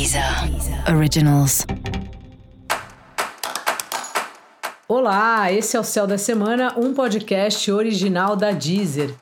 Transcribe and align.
Deezer 0.00 0.24
Originals. 0.96 1.66
Olá, 4.88 5.52
esse 5.52 5.76
é 5.76 5.80
o 5.80 5.84
Céu 5.84 6.06
da 6.06 6.16
Semana, 6.16 6.72
um 6.78 6.94
podcast 6.94 7.70
original 7.70 8.34
da 8.34 8.50
Deezer. 8.50 9.14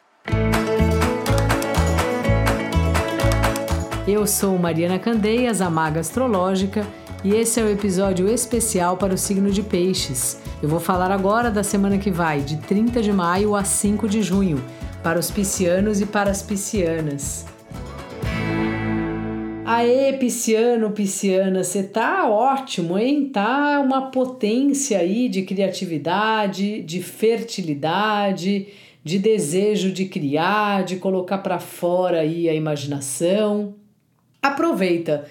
Eu 4.07 4.25
sou 4.25 4.57
Mariana 4.57 5.01
Candeias, 5.01 5.61
a 5.61 5.69
maga 5.69 5.99
astrológica, 5.99 6.87
e 7.25 7.35
esse 7.35 7.59
é 7.59 7.65
o 7.65 7.69
episódio 7.69 8.29
especial 8.29 8.97
para 8.97 9.13
o 9.13 9.19
signo 9.19 9.51
de 9.51 9.65
Peixes. 9.65 10.41
Eu 10.63 10.69
vou 10.69 10.79
falar 10.79 11.11
agora 11.11 11.51
da 11.51 11.65
semana 11.65 11.99
que 11.99 12.13
vai, 12.13 12.41
de 12.41 12.57
30 12.57 13.03
de 13.03 13.13
maio 13.13 13.57
a 13.57 13.65
5 13.65 14.09
de 14.09 14.23
junho, 14.23 14.65
para 15.03 15.19
os 15.19 15.29
piscianos 15.29 16.01
e 16.01 16.07
para 16.07 16.31
as 16.31 16.41
piscianas. 16.41 17.58
Aê, 19.71 20.15
pisciano, 20.15 20.93
pisciana, 20.93 21.63
você 21.63 21.83
tá 21.83 22.27
ótimo, 22.27 22.99
hein? 22.99 23.29
Tá 23.29 23.79
uma 23.81 24.11
potência 24.11 24.99
aí 24.99 25.29
de 25.29 25.43
criatividade, 25.43 26.81
de 26.81 27.03
fertilidade, 27.03 28.69
de 29.05 29.19
desejo 29.19 29.93
de 29.93 30.07
criar, 30.07 30.85
de 30.85 30.97
colocar 30.97 31.37
para 31.37 31.59
fora 31.59 32.21
aí 32.21 32.49
a 32.49 32.55
imaginação. 32.55 33.75
Aproveita. 34.41 35.27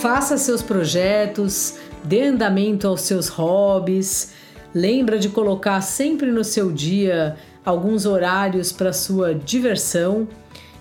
Faça 0.00 0.36
seus 0.36 0.60
projetos, 0.60 1.78
dê 2.02 2.24
andamento 2.24 2.88
aos 2.88 3.02
seus 3.02 3.28
hobbies 3.28 4.34
Lembra 4.76 5.18
de 5.18 5.30
colocar 5.30 5.80
sempre 5.80 6.30
no 6.30 6.44
seu 6.44 6.70
dia 6.70 7.34
alguns 7.64 8.04
horários 8.04 8.72
para 8.72 8.92
sua 8.92 9.34
diversão. 9.34 10.28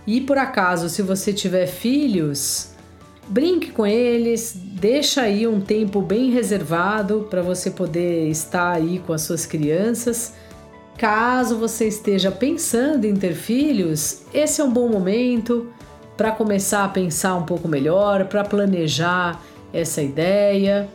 E 0.05 0.19
por 0.19 0.37
acaso, 0.37 0.89
se 0.89 1.01
você 1.01 1.31
tiver 1.31 1.65
filhos, 1.65 2.71
brinque 3.25 3.71
com 3.71 3.87
eles, 3.87 4.51
deixa 4.53 5.21
aí 5.21 5.47
um 5.47 5.61
tempo 5.61 6.01
bem 6.01 6.29
reservado 6.29 7.25
para 7.29 7.41
você 7.41 7.71
poder 7.71 8.27
estar 8.27 8.73
aí 8.73 8.99
com 8.99 9.13
as 9.13 9.21
suas 9.21 9.45
crianças. 9.45 10.33
Caso 10.97 11.55
você 11.57 11.87
esteja 11.87 12.29
pensando 12.29 13.05
em 13.05 13.15
ter 13.15 13.33
filhos, 13.33 14.23
esse 14.33 14.59
é 14.59 14.63
um 14.65 14.73
bom 14.73 14.89
momento 14.89 15.69
para 16.17 16.33
começar 16.33 16.83
a 16.83 16.89
pensar 16.89 17.35
um 17.35 17.43
pouco 17.43 17.69
melhor, 17.69 18.25
para 18.25 18.43
planejar 18.43 19.41
essa 19.71 20.01
ideia. 20.01 20.89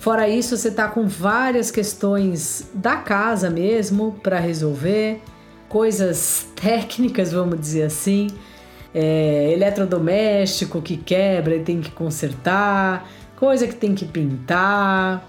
Fora 0.00 0.28
isso, 0.28 0.56
você 0.56 0.68
está 0.68 0.88
com 0.88 1.06
várias 1.06 1.70
questões 1.70 2.70
da 2.72 2.96
casa 2.96 3.50
mesmo 3.50 4.12
para 4.22 4.38
resolver, 4.38 5.20
coisas 5.68 6.46
técnicas, 6.54 7.32
vamos 7.32 7.60
dizer 7.60 7.82
assim, 7.82 8.28
é, 8.94 9.52
eletrodoméstico 9.52 10.80
que 10.80 10.96
quebra 10.96 11.56
e 11.56 11.60
tem 11.60 11.80
que 11.80 11.90
consertar, 11.90 13.10
coisa 13.36 13.66
que 13.66 13.74
tem 13.74 13.94
que 13.94 14.04
pintar, 14.04 15.28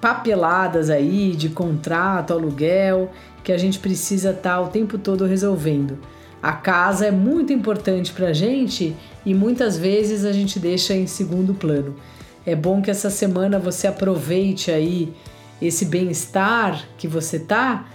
papeladas 0.00 0.90
aí 0.90 1.34
de 1.34 1.48
contrato, 1.48 2.32
aluguel, 2.32 3.10
que 3.42 3.50
a 3.50 3.58
gente 3.58 3.80
precisa 3.80 4.30
estar 4.30 4.54
tá 4.54 4.60
o 4.60 4.68
tempo 4.68 4.96
todo 4.96 5.26
resolvendo. 5.26 5.98
A 6.40 6.52
casa 6.52 7.06
é 7.06 7.10
muito 7.10 7.52
importante 7.52 8.12
para 8.12 8.28
a 8.28 8.32
gente 8.32 8.94
e 9.26 9.34
muitas 9.34 9.76
vezes 9.76 10.24
a 10.24 10.32
gente 10.32 10.60
deixa 10.60 10.94
em 10.94 11.08
segundo 11.08 11.52
plano. 11.52 11.96
É 12.48 12.56
bom 12.56 12.80
que 12.80 12.90
essa 12.90 13.10
semana 13.10 13.58
você 13.58 13.86
aproveite 13.86 14.70
aí 14.70 15.12
esse 15.60 15.84
bem-estar 15.84 16.82
que 16.96 17.06
você 17.06 17.38
tá 17.38 17.86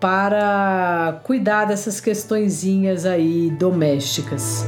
para 0.00 1.20
cuidar 1.22 1.66
dessas 1.66 2.00
questõezinhas 2.00 3.06
aí 3.06 3.52
domésticas. 3.52 4.64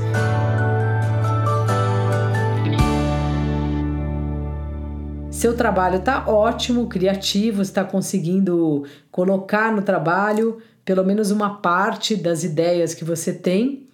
Seu 5.29 5.57
trabalho 5.57 5.97
está 5.97 6.25
ótimo, 6.29 6.87
criativo, 6.87 7.63
está 7.63 7.83
conseguindo 7.83 8.85
colocar 9.11 9.73
no 9.73 9.83
trabalho 9.83 10.59
pelo 10.85 11.05
menos 11.05 11.33
uma 11.33 11.57
parte 11.57 12.15
das 12.15 12.45
ideias 12.45 12.95
que 12.95 13.05
você 13.05 13.33
tem 13.33 13.89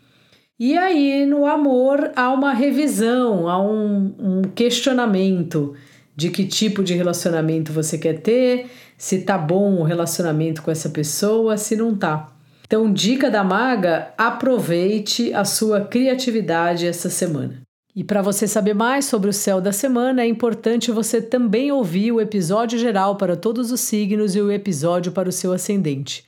e 0.58 0.76
aí, 0.76 1.24
no 1.24 1.46
amor, 1.46 2.10
há 2.16 2.30
uma 2.30 2.52
revisão, 2.52 3.48
há 3.48 3.62
um, 3.62 4.14
um, 4.18 4.42
questionamento 4.42 5.74
de 6.16 6.30
que 6.30 6.44
tipo 6.44 6.82
de 6.82 6.94
relacionamento 6.94 7.72
você 7.72 7.96
quer 7.96 8.20
ter, 8.20 8.66
se 8.96 9.20
tá 9.20 9.38
bom 9.38 9.76
o 9.76 9.84
relacionamento 9.84 10.60
com 10.62 10.70
essa 10.70 10.88
pessoa, 10.88 11.56
se 11.56 11.76
não 11.76 11.94
tá. 11.94 12.32
Então, 12.66 12.92
dica 12.92 13.30
da 13.30 13.44
maga: 13.44 14.12
aproveite 14.18 15.32
a 15.32 15.44
sua 15.44 15.82
criatividade 15.82 16.86
essa 16.86 17.08
semana. 17.08 17.62
E 17.94 18.04
para 18.04 18.20
você 18.20 18.46
saber 18.46 18.74
mais 18.74 19.06
sobre 19.06 19.30
o 19.30 19.32
céu 19.32 19.60
da 19.60 19.72
semana, 19.72 20.22
é 20.22 20.26
importante 20.26 20.90
você 20.92 21.22
também 21.22 21.72
ouvir 21.72 22.12
o 22.12 22.20
episódio 22.20 22.78
geral 22.78 23.16
para 23.16 23.36
todos 23.36 23.72
os 23.72 23.80
signos 23.80 24.36
e 24.36 24.40
o 24.40 24.52
episódio 24.52 25.12
para 25.12 25.28
o 25.28 25.32
seu 25.32 25.52
ascendente. 25.52 26.27